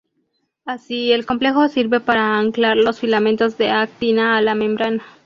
[0.65, 5.03] Así, el complejo sirve para anclar los filamentos de actina a la membrana.